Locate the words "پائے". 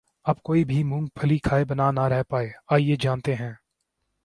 2.29-2.51